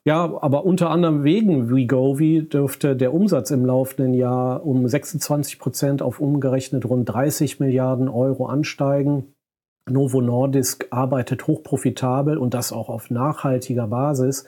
Ja, 0.04 0.32
aber 0.40 0.64
unter 0.64 0.88
anderem 0.88 1.22
wegen 1.22 1.70
Wegovy 1.70 2.48
dürfte 2.48 2.96
der 2.96 3.12
Umsatz 3.12 3.50
im 3.50 3.66
laufenden 3.66 4.14
Jahr 4.14 4.64
um 4.64 4.88
26 4.88 5.58
Prozent 5.58 6.00
auf 6.00 6.20
umgerechnet 6.20 6.88
rund 6.88 7.06
30 7.12 7.60
Milliarden 7.60 8.08
Euro 8.08 8.46
ansteigen. 8.46 9.34
Novo 9.90 10.20
Nordisk 10.20 10.86
arbeitet 10.90 11.46
hochprofitabel 11.46 12.38
und 12.38 12.54
das 12.54 12.72
auch 12.72 12.88
auf 12.88 13.10
nachhaltiger 13.10 13.86
Basis. 13.86 14.46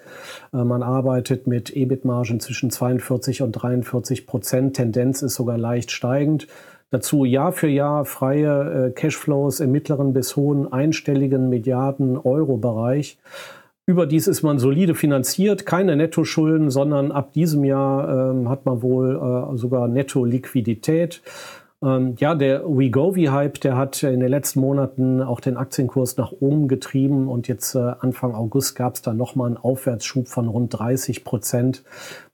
Äh, 0.53 0.65
man 0.65 0.83
arbeitet 0.83 1.47
mit 1.47 1.75
EBIT-Margen 1.75 2.41
zwischen 2.41 2.71
42 2.71 3.43
und 3.43 3.53
43 3.53 4.27
Prozent. 4.27 4.77
Tendenz 4.77 5.23
ist 5.23 5.35
sogar 5.35 5.59
leicht 5.59 5.91
steigend. 5.91 6.47
Dazu 6.91 7.25
Jahr 7.25 7.53
für 7.53 7.69
Jahr 7.69 8.05
freie 8.05 8.89
äh, 8.89 8.91
Cashflows 8.91 9.61
im 9.61 9.71
mittleren 9.71 10.13
bis 10.13 10.35
hohen 10.37 10.73
einstelligen 10.73 11.49
Milliarden 11.49 12.19
Euro 12.19 12.57
Bereich. 12.57 13.19
Überdies 13.87 14.29
ist 14.29 14.43
man 14.43 14.59
solide 14.59 14.95
finanziert, 14.95 15.67
keine 15.67 15.97
Nettoschulden, 15.97 16.71
sondern 16.71 17.11
ab 17.11 17.33
diesem 17.33 17.65
Jahr 17.65 18.31
ähm, 18.31 18.49
hat 18.49 18.67
man 18.67 18.83
wohl 18.83 19.17
äh, 19.17 19.57
sogar 19.57 19.89
Netto-Liquidität. 19.89 21.23
Ähm, 21.83 22.15
ja, 22.19 22.35
der 22.35 22.65
WeGovi-Hype, 22.65 23.61
der 23.61 23.77
hat 23.77 24.03
in 24.03 24.21
den 24.21 24.29
letzten 24.29 24.61
Monaten 24.61 25.23
auch 25.23 25.41
den 25.41 25.57
Aktienkurs 25.57 26.17
nach 26.19 26.33
oben 26.33 26.69
getrieben 26.69 27.29
und 27.29 27.49
jetzt 27.49 27.75
äh, 27.75 27.93
Anfang 28.01 28.35
August 28.35 28.77
gab 28.77 28.97
es 28.97 29.03
da 29.03 29.15
nochmal 29.15 29.49
einen 29.49 29.57
Aufwärtsschub 29.57 30.29
von 30.29 30.47
rund 30.47 30.79
30 30.79 31.25
Prozent. 31.25 31.83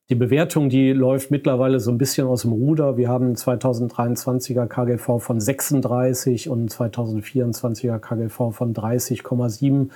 Die 0.09 0.15
Bewertung, 0.15 0.69
die 0.69 0.93
läuft 0.93 1.31
mittlerweile 1.31 1.81
so 1.81 1.91
ein 1.91 1.99
bisschen 1.99 2.27
aus 2.27 2.43
dem 2.43 2.53
Ruder. 2.53 2.97
Wir 2.97 3.09
haben 3.09 3.35
2023er 3.35 4.67
KGV 4.67 5.19
von 5.19 5.41
36 5.41 6.49
und 6.49 6.71
2024er 6.71 7.99
KGV 7.99 8.53
von 8.53 8.73
30,7. 8.73 9.91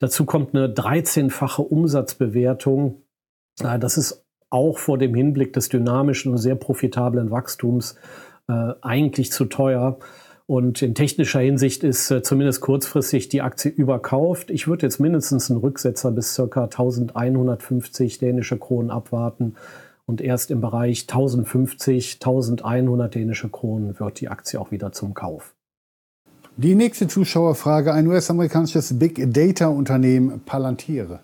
Dazu 0.00 0.26
kommt 0.26 0.54
eine 0.54 0.68
13-fache 0.68 1.62
Umsatzbewertung. 1.62 3.02
Das 3.58 3.96
ist 3.96 4.26
auch 4.50 4.78
vor 4.78 4.98
dem 4.98 5.14
Hinblick 5.14 5.54
des 5.54 5.70
dynamischen 5.70 6.32
und 6.32 6.38
sehr 6.38 6.54
profitablen 6.54 7.30
Wachstums 7.30 7.96
äh, 8.48 8.72
eigentlich 8.80 9.32
zu 9.32 9.44
teuer. 9.44 9.98
Und 10.46 10.80
in 10.80 10.94
technischer 10.94 11.40
Hinsicht 11.40 11.84
ist 11.84 12.10
äh, 12.10 12.22
zumindest 12.22 12.62
kurzfristig 12.62 13.28
die 13.28 13.42
Aktie 13.42 13.70
überkauft. 13.70 14.50
Ich 14.50 14.66
würde 14.66 14.86
jetzt 14.86 14.98
mindestens 14.98 15.50
einen 15.50 15.60
Rücksetzer 15.60 16.10
bis 16.10 16.34
ca. 16.34 16.64
1150 16.64 18.18
dänische 18.18 18.58
Kronen 18.58 18.90
abwarten. 18.90 19.56
Und 20.06 20.22
erst 20.22 20.50
im 20.50 20.62
Bereich 20.62 21.02
1050, 21.02 22.14
1100 22.14 23.14
dänische 23.14 23.50
Kronen 23.50 24.00
wird 24.00 24.20
die 24.20 24.28
Aktie 24.28 24.58
auch 24.58 24.70
wieder 24.70 24.90
zum 24.90 25.12
Kauf. 25.12 25.54
Die 26.56 26.74
nächste 26.74 27.06
Zuschauerfrage. 27.06 27.92
Ein 27.92 28.06
US-amerikanisches 28.06 28.98
Big 28.98 29.32
Data-Unternehmen 29.32 30.40
Palantir. 30.46 31.20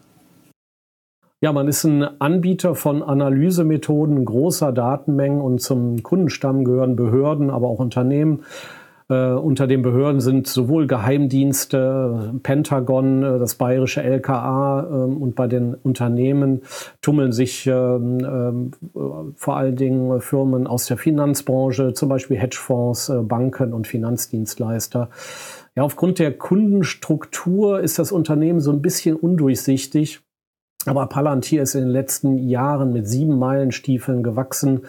Ja, 1.45 1.53
man 1.53 1.69
ist 1.69 1.85
ein 1.85 2.03
Anbieter 2.23 2.75
von 2.75 3.03
Analysemethoden 3.03 4.25
großer 4.25 4.73
Datenmengen 4.73 5.43
und 5.43 5.61
zum 5.61 6.03
Kundenstamm 6.03 6.65
gehören 6.65 6.97
Behörden, 6.97 7.51
aber 7.51 7.69
auch 7.69 7.81
Unternehmen. 7.81 8.45
Äh, 9.11 9.33
unter 9.33 9.67
den 9.67 9.83
Behörden 9.83 10.23
sind 10.23 10.47
sowohl 10.47 10.87
Geheimdienste, 10.87 12.33
Pentagon, 12.43 13.23
äh, 13.23 13.39
das 13.39 13.57
bayerische 13.57 14.03
LKA 14.03 14.85
äh, 14.85 14.95
und 14.95 15.35
bei 15.35 15.47
den 15.47 15.75
Unternehmen 15.75 16.63
tummeln 17.03 17.33
sich 17.33 17.67
ähm, 17.67 18.21
ähm, 18.25 18.71
vor 19.37 19.59
allen 19.59 19.77
Dingen 19.77 20.23
Firmen 20.23 20.67
aus 20.67 20.87
der 20.87 20.97
Finanzbranche, 20.97 21.93
zum 21.93 22.09
Beispiel 22.09 22.39
Hedgefonds, 22.39 23.11
äh, 23.11 23.19
Banken 23.21 23.75
und 23.75 23.87
Finanzdienstleister. 23.87 25.11
Ja, 25.77 25.83
aufgrund 25.83 26.21
der 26.21 26.33
Kundenstruktur 26.33 27.81
ist 27.81 27.99
das 27.99 28.13
Unternehmen 28.13 28.61
so 28.61 28.73
ein 28.73 28.81
bisschen 28.81 29.15
undurchsichtig. 29.15 30.24
Aber 30.87 31.07
Palantir 31.07 31.63
ist 31.63 31.75
in 31.75 31.83
den 31.83 31.91
letzten 31.91 32.37
Jahren 32.49 32.93
mit 32.93 33.09
sieben 33.09 33.39
Meilenstiefeln 33.39 34.23
gewachsen 34.23 34.83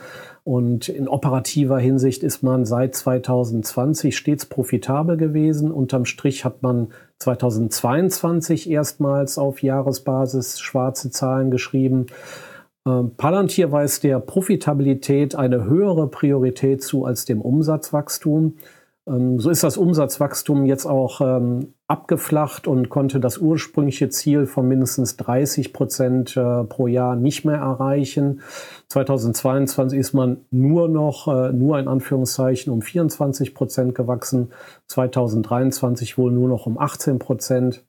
und 0.44 0.90
in 0.90 1.08
operativer 1.08 1.80
Hinsicht 1.80 2.22
ist 2.22 2.44
man 2.44 2.66
seit 2.66 2.96
2020 2.96 4.16
stets 4.16 4.46
profitabel 4.46 5.18
gewesen. 5.18 5.72
Unterm 5.72 6.06
Strich 6.06 6.46
hat 6.46 6.62
man 6.62 6.90
2022 7.20 8.70
erstmals 8.70 9.38
auf 9.38 9.64
Jahresbasis 9.64 10.60
schwarze 10.60 11.10
Zahlen 11.10 11.50
geschrieben. 11.50 12.08
Ähm, 12.86 13.12
Palantir 13.18 13.72
weist 13.72 14.04
der 14.04 14.20
Profitabilität 14.20 15.36
eine 15.36 15.64
höhere 15.64 16.08
Priorität 16.08 16.84
zu 16.84 17.06
als 17.06 17.26
dem 17.26 17.42
Umsatzwachstum. 17.42 18.58
Ähm, 19.08 19.40
so 19.40 19.50
ist 19.50 19.64
das 19.64 19.78
Umsatzwachstum 19.78 20.66
jetzt 20.66 20.86
auch 20.86 21.22
ähm, 21.22 21.74
abgeflacht 21.88 22.68
und 22.68 22.90
konnte 22.90 23.20
das 23.20 23.38
ursprüngliche 23.38 24.10
Ziel 24.10 24.48
von 24.48 24.68
mindestens 24.68 25.18
30 25.18 25.72
Prozent 25.72 26.36
äh, 26.36 26.64
pro 26.64 26.88
Jahr 26.88 27.16
nicht 27.16 27.46
mehr 27.46 27.58
erreichen. 27.58 28.42
2022 28.90 30.00
ist 30.00 30.14
man 30.14 30.38
nur 30.50 30.88
noch, 30.90 31.28
äh, 31.28 31.54
nur 31.54 31.78
in 31.78 31.88
Anführungszeichen, 31.88 32.74
um 32.74 32.82
24 32.82 33.54
Prozent 33.54 33.94
gewachsen. 33.94 34.52
2023 34.88 36.18
wohl 36.18 36.32
nur 36.32 36.50
noch 36.50 36.66
um 36.66 36.80
18 36.80 37.20
Prozent. 37.20 37.84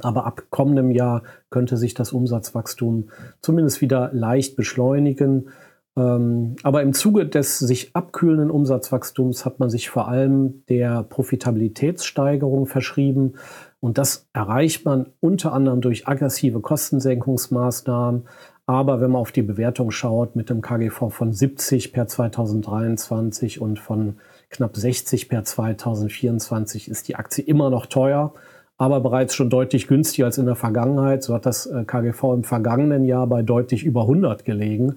Aber 0.00 0.26
ab 0.26 0.44
kommendem 0.50 0.90
Jahr 0.90 1.22
könnte 1.50 1.76
sich 1.76 1.94
das 1.94 2.12
Umsatzwachstum 2.12 3.10
zumindest 3.40 3.80
wieder 3.80 4.10
leicht 4.12 4.56
beschleunigen. 4.56 5.50
Ähm, 5.96 6.56
aber 6.62 6.82
im 6.82 6.92
Zuge 6.92 7.26
des 7.26 7.58
sich 7.58 7.96
abkühlenden 7.96 8.50
Umsatzwachstums 8.50 9.44
hat 9.44 9.60
man 9.60 9.70
sich 9.70 9.88
vor 9.88 10.08
allem 10.08 10.64
der 10.68 11.02
Profitabilitätssteigerung 11.02 12.66
verschrieben. 12.66 13.34
Und 13.80 13.98
das 13.98 14.28
erreicht 14.32 14.84
man 14.84 15.06
unter 15.20 15.52
anderem 15.52 15.80
durch 15.80 16.06
aggressive 16.06 16.60
Kostensenkungsmaßnahmen. 16.60 18.24
Aber 18.66 19.00
wenn 19.00 19.12
man 19.12 19.20
auf 19.20 19.32
die 19.32 19.42
Bewertung 19.42 19.92
schaut, 19.92 20.34
mit 20.34 20.50
dem 20.50 20.60
KGV 20.60 21.08
von 21.10 21.32
70 21.32 21.92
per 21.92 22.08
2023 22.08 23.60
und 23.60 23.78
von 23.78 24.16
knapp 24.50 24.76
60 24.76 25.28
per 25.28 25.44
2024 25.44 26.88
ist 26.88 27.08
die 27.08 27.14
Aktie 27.14 27.44
immer 27.44 27.70
noch 27.70 27.86
teuer, 27.86 28.34
aber 28.76 29.00
bereits 29.00 29.34
schon 29.34 29.50
deutlich 29.50 29.86
günstiger 29.86 30.26
als 30.26 30.38
in 30.38 30.46
der 30.46 30.56
Vergangenheit. 30.56 31.22
So 31.22 31.32
hat 31.32 31.46
das 31.46 31.66
äh, 31.66 31.84
KGV 31.84 32.24
im 32.34 32.44
vergangenen 32.44 33.04
Jahr 33.04 33.28
bei 33.28 33.42
deutlich 33.42 33.84
über 33.84 34.02
100 34.02 34.44
gelegen. 34.44 34.96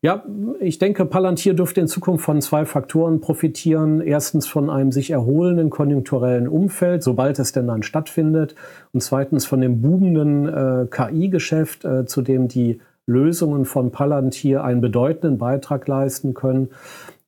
Ja, 0.00 0.24
ich 0.60 0.78
denke, 0.78 1.04
Palantir 1.06 1.54
dürfte 1.54 1.80
in 1.80 1.88
Zukunft 1.88 2.24
von 2.24 2.40
zwei 2.40 2.64
Faktoren 2.64 3.20
profitieren. 3.20 4.00
Erstens 4.00 4.46
von 4.46 4.70
einem 4.70 4.92
sich 4.92 5.10
erholenden 5.10 5.70
konjunkturellen 5.70 6.46
Umfeld, 6.46 7.02
sobald 7.02 7.40
es 7.40 7.50
denn 7.50 7.66
dann 7.66 7.82
stattfindet. 7.82 8.54
Und 8.92 9.02
zweitens 9.02 9.44
von 9.44 9.60
dem 9.60 9.82
boomenden 9.82 10.46
äh, 10.46 10.86
KI-Geschäft, 10.88 11.84
äh, 11.84 12.06
zu 12.06 12.22
dem 12.22 12.46
die 12.46 12.80
Lösungen 13.06 13.64
von 13.64 13.90
Palantir 13.90 14.62
einen 14.62 14.80
bedeutenden 14.80 15.38
Beitrag 15.38 15.88
leisten 15.88 16.32
können. 16.32 16.68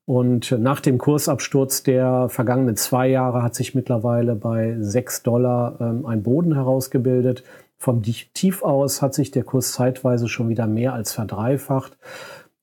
Und 0.05 0.53
nach 0.53 0.81
dem 0.81 0.99
Kursabsturz 0.99 1.83
der 1.83 2.29
vergangenen 2.29 2.77
zwei 2.77 3.09
Jahre 3.09 3.43
hat 3.43 3.57
sich 3.57 3.75
mittlerweile 3.75 4.37
bei 4.37 4.77
6 4.79 5.25
Dollar 5.25 5.77
ähm, 5.81 6.07
ein 6.07 6.23
Boden 6.23 6.55
herausgebildet. 6.55 7.43
Vom 7.79 8.03
Tief 8.03 8.62
aus 8.62 9.00
hat 9.00 9.15
sich 9.15 9.31
der 9.31 9.43
Kurs 9.43 9.73
zeitweise 9.73 10.29
schon 10.29 10.50
wieder 10.50 10.67
mehr 10.67 10.93
als 10.93 11.12
verdreifacht. 11.12 11.97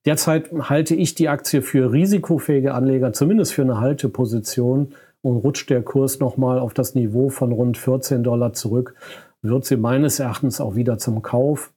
Derzeit 0.05 0.51
halte 0.53 0.95
ich 0.95 1.15
die 1.15 1.29
Aktie 1.29 1.61
für 1.61 1.91
risikofähige 1.91 2.73
Anleger, 2.73 3.13
zumindest 3.13 3.53
für 3.53 3.63
eine 3.63 3.79
Halteposition. 3.79 4.93
Und 5.21 5.37
rutscht 5.37 5.69
der 5.69 5.81
Kurs 5.81 6.19
nochmal 6.19 6.59
auf 6.59 6.73
das 6.73 6.95
Niveau 6.95 7.29
von 7.29 7.51
rund 7.51 7.77
14 7.77 8.23
Dollar 8.23 8.53
zurück, 8.53 8.93
wird 9.41 9.65
sie 9.65 9.75
meines 9.75 10.19
Erachtens 10.19 10.61
auch 10.61 10.75
wieder 10.75 10.99
zum 10.99 11.21
Kauf. 11.21 11.73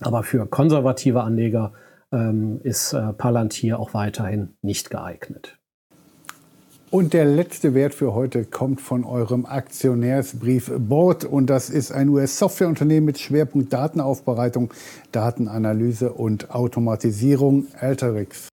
Aber 0.00 0.22
für 0.24 0.46
konservative 0.46 1.22
Anleger 1.22 1.72
ähm, 2.12 2.60
ist 2.62 2.92
äh, 2.92 3.12
Palantir 3.12 3.78
auch 3.78 3.94
weiterhin 3.94 4.56
nicht 4.62 4.90
geeignet. 4.90 5.58
Und 6.92 7.14
der 7.14 7.24
letzte 7.24 7.72
Wert 7.72 7.94
für 7.94 8.12
heute 8.12 8.44
kommt 8.44 8.82
von 8.82 9.04
eurem 9.04 9.46
Aktionärsbrief 9.46 10.70
Board. 10.76 11.24
Und 11.24 11.48
das 11.48 11.70
ist 11.70 11.90
ein 11.90 12.10
US-Softwareunternehmen 12.10 13.06
mit 13.06 13.18
Schwerpunkt 13.18 13.72
Datenaufbereitung, 13.72 14.74
Datenanalyse 15.10 16.12
und 16.12 16.54
Automatisierung, 16.54 17.64
Alterix. 17.80 18.48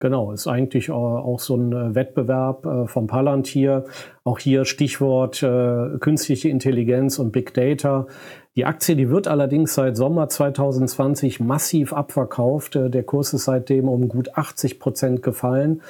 Genau, 0.00 0.32
ist 0.32 0.48
eigentlich 0.48 0.90
auch 0.90 1.40
so 1.40 1.56
ein 1.56 1.72
äh, 1.72 1.94
Wettbewerb 1.94 2.66
äh, 2.66 2.86
vom 2.86 3.06
Palantir. 3.06 3.86
Auch 4.22 4.38
hier 4.38 4.66
Stichwort 4.66 5.42
äh, 5.42 5.96
künstliche 5.98 6.50
Intelligenz 6.50 7.18
und 7.18 7.32
Big 7.32 7.54
Data. 7.54 8.06
Die 8.54 8.66
Aktie, 8.66 8.96
die 8.96 9.08
wird 9.08 9.28
allerdings 9.28 9.74
seit 9.74 9.96
Sommer 9.96 10.28
2020 10.28 11.40
massiv 11.40 11.94
abverkauft. 11.94 12.74
Der 12.74 13.02
Kurs 13.02 13.32
ist 13.32 13.46
seitdem 13.46 13.88
um 13.88 14.08
gut 14.08 14.36
80 14.36 14.78
Prozent 14.78 15.22
gefallen. 15.22 15.80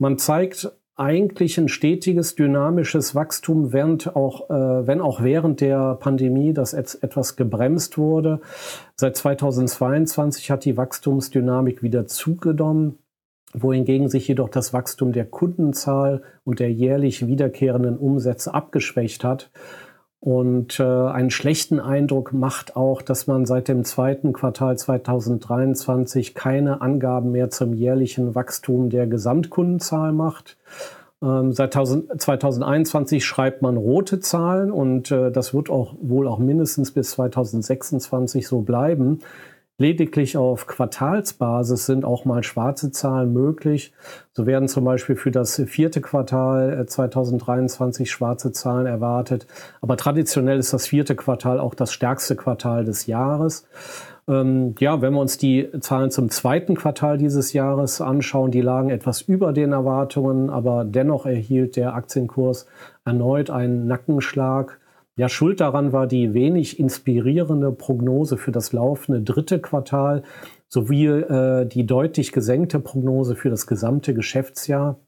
Man 0.00 0.16
zeigt 0.16 0.72
eigentlich 0.98 1.56
ein 1.58 1.68
stetiges, 1.68 2.34
dynamisches 2.34 3.14
Wachstum, 3.14 3.72
während 3.72 4.16
auch, 4.16 4.50
äh, 4.50 4.86
wenn 4.86 5.00
auch 5.00 5.22
während 5.22 5.60
der 5.60 5.94
Pandemie 5.94 6.52
das 6.52 6.74
etwas 6.74 7.36
gebremst 7.36 7.98
wurde. 7.98 8.40
Seit 8.96 9.16
2022 9.16 10.50
hat 10.50 10.64
die 10.64 10.76
Wachstumsdynamik 10.76 11.82
wieder 11.82 12.06
zugenommen, 12.06 12.98
wohingegen 13.54 14.08
sich 14.08 14.26
jedoch 14.26 14.48
das 14.48 14.72
Wachstum 14.72 15.12
der 15.12 15.24
Kundenzahl 15.24 16.22
und 16.44 16.58
der 16.58 16.72
jährlich 16.72 17.26
wiederkehrenden 17.26 17.96
Umsätze 17.96 18.52
abgeschwächt 18.52 19.22
hat. 19.22 19.50
Und 20.20 20.80
äh, 20.80 20.82
einen 20.82 21.30
schlechten 21.30 21.78
Eindruck 21.78 22.32
macht 22.32 22.74
auch, 22.74 23.02
dass 23.02 23.28
man 23.28 23.46
seit 23.46 23.68
dem 23.68 23.84
zweiten 23.84 24.32
Quartal 24.32 24.76
2023 24.76 26.34
keine 26.34 26.80
Angaben 26.80 27.30
mehr 27.30 27.50
zum 27.50 27.72
jährlichen 27.72 28.34
Wachstum 28.34 28.90
der 28.90 29.06
Gesamtkundenzahl 29.06 30.12
macht. 30.12 30.56
Ähm, 31.22 31.52
seit 31.52 31.72
2021 31.72 33.24
schreibt 33.24 33.62
man 33.62 33.76
rote 33.76 34.18
Zahlen 34.18 34.72
und 34.72 35.10
äh, 35.12 35.30
das 35.30 35.54
wird 35.54 35.70
auch 35.70 35.94
wohl 36.00 36.26
auch 36.26 36.38
mindestens 36.38 36.90
bis 36.90 37.10
2026 37.10 38.48
so 38.48 38.60
bleiben. 38.62 39.20
Lediglich 39.80 40.36
auf 40.36 40.66
Quartalsbasis 40.66 41.86
sind 41.86 42.04
auch 42.04 42.24
mal 42.24 42.42
schwarze 42.42 42.90
Zahlen 42.90 43.32
möglich. 43.32 43.92
So 44.32 44.44
werden 44.44 44.66
zum 44.66 44.84
Beispiel 44.84 45.14
für 45.14 45.30
das 45.30 45.62
vierte 45.66 46.00
Quartal 46.00 46.84
2023 46.84 48.08
äh, 48.08 48.10
schwarze 48.10 48.50
Zahlen 48.50 48.86
erwartet. 48.86 49.46
Aber 49.80 49.96
traditionell 49.96 50.58
ist 50.58 50.72
das 50.72 50.88
vierte 50.88 51.14
Quartal 51.14 51.60
auch 51.60 51.74
das 51.74 51.92
stärkste 51.92 52.34
Quartal 52.34 52.84
des 52.84 53.06
Jahres. 53.06 53.68
Ähm, 54.26 54.74
ja, 54.80 55.00
wenn 55.00 55.14
wir 55.14 55.20
uns 55.20 55.38
die 55.38 55.68
Zahlen 55.78 56.10
zum 56.10 56.28
zweiten 56.28 56.74
Quartal 56.74 57.16
dieses 57.16 57.52
Jahres 57.52 58.00
anschauen, 58.00 58.50
die 58.50 58.62
lagen 58.62 58.90
etwas 58.90 59.20
über 59.20 59.52
den 59.52 59.70
Erwartungen, 59.70 60.50
aber 60.50 60.84
dennoch 60.84 61.24
erhielt 61.24 61.76
der 61.76 61.94
Aktienkurs 61.94 62.66
erneut 63.04 63.48
einen 63.48 63.86
Nackenschlag. 63.86 64.80
Ja, 65.18 65.28
Schuld 65.28 65.58
daran 65.60 65.92
war 65.92 66.06
die 66.06 66.32
wenig 66.32 66.78
inspirierende 66.78 67.72
Prognose 67.72 68.36
für 68.36 68.52
das 68.52 68.72
laufende 68.72 69.20
dritte 69.20 69.58
Quartal 69.58 70.22
sowie 70.68 71.06
äh, 71.06 71.66
die 71.66 71.86
deutlich 71.86 72.30
gesenkte 72.30 72.78
Prognose 72.78 73.34
für 73.34 73.50
das 73.50 73.66
gesamte 73.66 74.14
Geschäftsjahr. 74.14 75.00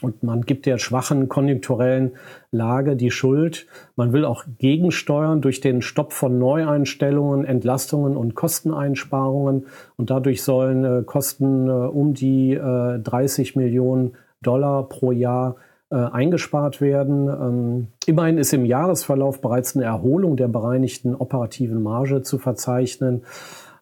Und 0.00 0.22
man 0.22 0.42
gibt 0.42 0.66
der 0.66 0.78
schwachen 0.78 1.28
konjunkturellen 1.28 2.12
Lage 2.52 2.94
die 2.94 3.10
Schuld. 3.10 3.66
Man 3.96 4.12
will 4.12 4.24
auch 4.24 4.44
gegensteuern 4.58 5.40
durch 5.40 5.60
den 5.60 5.82
Stopp 5.82 6.12
von 6.12 6.38
Neueinstellungen, 6.38 7.44
Entlastungen 7.44 8.16
und 8.16 8.36
Kosteneinsparungen. 8.36 9.66
Und 9.96 10.10
dadurch 10.10 10.44
sollen 10.44 10.84
äh, 10.84 11.02
Kosten 11.02 11.66
äh, 11.66 11.72
um 11.72 12.14
die 12.14 12.52
äh, 12.52 13.00
30 13.00 13.56
Millionen 13.56 14.14
Dollar 14.40 14.88
pro 14.88 15.10
Jahr 15.10 15.56
äh, 15.90 15.96
eingespart 15.96 16.80
werden. 16.80 17.28
Ähm, 17.28 17.86
immerhin 18.06 18.38
ist 18.38 18.52
im 18.52 18.64
Jahresverlauf 18.64 19.40
bereits 19.40 19.74
eine 19.74 19.84
Erholung 19.84 20.36
der 20.36 20.48
bereinigten 20.48 21.14
operativen 21.14 21.82
Marge 21.82 22.22
zu 22.22 22.38
verzeichnen. 22.38 23.22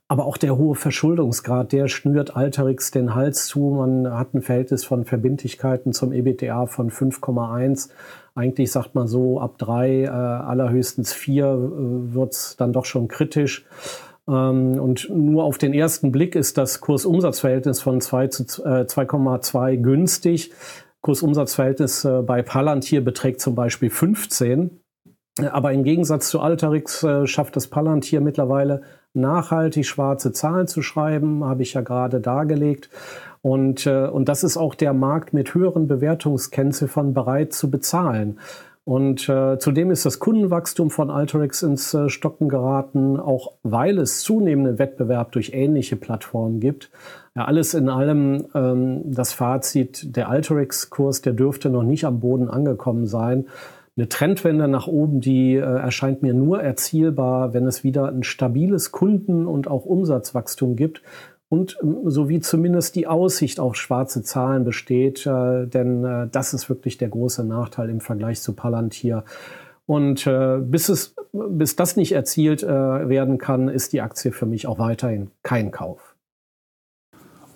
Aber 0.09 0.25
auch 0.25 0.37
der 0.37 0.57
hohe 0.57 0.77
Verschuldungsgrad, 0.77 1.73
der 1.73 1.89
schnürt 1.89 2.37
Alterix 2.37 2.93
den 2.93 3.17
Hals 3.17 3.47
zu. 3.47 3.75
Man 3.77 4.17
hat 4.17 4.35
ein 4.35 4.43
Verhältnis 4.43 4.85
von 4.85 5.05
Verbindlichkeiten 5.05 5.93
zum 5.93 6.13
EBTA 6.13 6.67
von 6.67 6.91
5,1. 6.91 7.89
Eigentlich 8.37 8.71
sagt 8.71 8.95
man 8.95 9.09
so, 9.09 9.41
ab 9.41 9.59
drei, 9.59 10.03
äh, 10.03 10.09
allerhöchstens 10.09 11.13
vier 11.13 11.47
äh, 11.47 12.15
wird's 12.15 12.57
dann 12.57 12.73
doch 12.73 12.85
schon 12.85 13.09
kritisch. 13.09 13.65
Ähm, 14.29 14.79
und 14.79 15.11
nur 15.11 15.43
auf 15.43 15.59
den 15.59 15.75
ersten 15.75 16.13
Blick 16.13 16.37
ist 16.37 16.57
das 16.57 16.81
Kursumsatzverhältnis 16.81 17.81
von 17.81 18.01
2 18.01 18.29
zu 18.29 18.45
2,2 18.45 19.73
äh, 19.73 19.77
günstig. 19.77 20.53
Kursumsatzverhältnis 21.07 22.05
äh, 22.05 22.23
bei 22.23 22.43
Palantir 22.43 23.01
beträgt 23.01 23.41
zum 23.41 23.55
Beispiel 23.55 23.91
15. 23.91 24.81
Aber 25.53 25.73
im 25.73 25.85
Gegensatz 25.85 26.29
zu 26.29 26.41
Alterix 26.41 27.05
äh, 27.05 27.29
schafft 27.29 27.57
es 27.57 27.69
Palantir 27.69 28.21
mittlerweile 28.21 28.83
nachhaltig 29.15 29.87
schwarze 29.87 30.33
Zahlen 30.33 30.67
zu 30.67 30.83
schreiben, 30.83 31.45
habe 31.45 31.63
ich 31.63 31.75
ja 31.75 31.81
gerade 31.83 32.21
dargelegt. 32.21 32.91
Und, 33.41 33.87
äh, 33.87 34.09
und 34.09 34.29
das 34.29 34.43
ist 34.43 34.57
auch 34.57 34.75
der 34.75 34.95
Markt 34.95 35.33
mit 35.33 35.55
höheren 35.55 35.87
Bewertungskennziffern 35.87 37.15
bereit 37.15 37.53
zu 37.53 37.71
bezahlen. 37.71 38.41
Und 38.83 39.29
äh, 39.29 39.59
zudem 39.59 39.93
ist 39.93 40.07
das 40.07 40.19
Kundenwachstum 40.19 40.91
von 40.91 41.11
Alterix 41.11 41.63
ins 41.63 41.95
äh, 41.95 42.09
Stocken 42.09 42.49
geraten, 42.49 43.21
auch 43.21 43.53
weil 43.63 43.99
es 43.99 44.23
zunehmenden 44.23 44.81
Wettbewerb 44.81 45.31
durch 45.33 45.53
ähnliche 45.53 45.95
Plattformen 45.95 46.59
gibt. 46.59 46.91
Ja, 47.37 47.45
alles 47.45 47.75
in 47.75 47.89
allem 47.89 48.47
ähm, 48.55 49.03
das 49.05 49.33
Fazit, 49.33 50.17
der 50.17 50.29
Alterix-Kurs, 50.31 51.21
der 51.21 51.35
dürfte 51.35 51.71
noch 51.71 51.85
nicht 51.85 52.05
am 52.05 52.19
Boden 52.19 52.49
angekommen 52.49 53.07
sein 53.07 53.47
eine 53.97 54.09
Trendwende 54.09 54.69
nach 54.69 54.87
oben, 54.87 55.21
die 55.21 55.55
äh, 55.55 55.61
erscheint 55.61 56.23
mir 56.23 56.35
nur 56.35 56.63
erzielbar, 56.63 57.55
wenn 57.55 57.67
es 57.67 57.83
wieder 57.83 58.09
ein 58.09 58.23
stabiles 58.23 58.93
Kunden- 58.93 59.47
und 59.47 59.69
auch 59.69 59.87
Umsatzwachstum 59.87 60.77
gibt 60.77 61.03
und 61.49 61.79
ähm, 61.83 62.03
sowie 62.05 62.41
zumindest 62.41 62.95
die 62.95 63.07
Aussicht 63.07 63.59
auf 63.59 63.75
schwarze 63.77 64.23
Zahlen 64.23 64.65
besteht, 64.65 65.27
äh, 65.27 65.67
denn 65.67 66.05
äh, 66.05 66.29
das 66.31 66.53
ist 66.53 66.69
wirklich 66.69 66.99
der 66.99 67.09
große 67.09 67.43
Nachteil 67.45 67.89
im 67.89 68.01
Vergleich 68.01 68.43
zu 68.43 68.53
Palantir. 68.53 69.25
Und 69.87 70.27
äh, 70.27 70.59
bis, 70.59 70.91
es, 70.91 71.15
bis 71.33 71.77
das 71.77 71.97
nicht 71.97 72.13
erzielt 72.13 72.63
äh, 72.63 72.69
werden 73.09 73.39
kann, 73.39 73.69
ist 73.69 73.95
die 73.95 74.03
Aktie 74.03 74.33
für 74.33 74.45
mich 74.45 74.67
auch 74.67 74.79
weiterhin 74.79 75.31
kein 75.43 75.71
Kauf. 75.71 76.16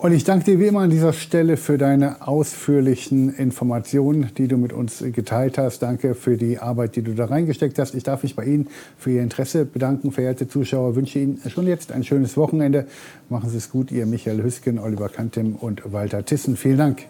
Und 0.00 0.14
ich 0.14 0.24
danke 0.24 0.46
dir 0.46 0.58
wie 0.58 0.66
immer 0.66 0.80
an 0.80 0.88
dieser 0.88 1.12
Stelle 1.12 1.58
für 1.58 1.76
deine 1.76 2.26
ausführlichen 2.26 3.34
Informationen, 3.34 4.30
die 4.38 4.48
du 4.48 4.56
mit 4.56 4.72
uns 4.72 5.04
geteilt 5.12 5.58
hast. 5.58 5.80
Danke 5.82 6.14
für 6.14 6.38
die 6.38 6.58
Arbeit, 6.58 6.96
die 6.96 7.02
du 7.02 7.14
da 7.14 7.26
reingesteckt 7.26 7.78
hast. 7.78 7.94
Ich 7.94 8.02
darf 8.02 8.22
mich 8.22 8.34
bei 8.34 8.46
Ihnen 8.46 8.68
für 8.96 9.10
Ihr 9.10 9.22
Interesse 9.22 9.66
bedanken, 9.66 10.10
verehrte 10.10 10.48
Zuschauer. 10.48 10.92
Ich 10.92 10.96
wünsche 10.96 11.18
Ihnen 11.18 11.38
schon 11.50 11.66
jetzt 11.66 11.92
ein 11.92 12.02
schönes 12.02 12.38
Wochenende. 12.38 12.86
Machen 13.28 13.50
Sie 13.50 13.58
es 13.58 13.70
gut, 13.70 13.92
Ihr 13.92 14.06
Michael 14.06 14.42
Hüsken, 14.42 14.78
Oliver 14.78 15.10
Kantem 15.10 15.54
und 15.54 15.92
Walter 15.92 16.24
Tissen. 16.24 16.56
Vielen 16.56 16.78
Dank. 16.78 17.02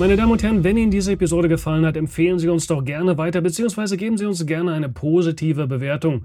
Meine 0.00 0.16
Damen 0.16 0.32
und 0.32 0.42
Herren, 0.42 0.64
wenn 0.64 0.76
Ihnen 0.76 0.90
diese 0.90 1.12
Episode 1.12 1.48
gefallen 1.48 1.86
hat, 1.86 1.96
empfehlen 1.96 2.40
Sie 2.40 2.48
uns 2.48 2.66
doch 2.66 2.84
gerne 2.84 3.18
weiter, 3.18 3.40
beziehungsweise 3.40 3.96
geben 3.96 4.16
Sie 4.16 4.26
uns 4.26 4.46
gerne 4.46 4.72
eine 4.72 4.88
positive 4.88 5.68
Bewertung. 5.68 6.24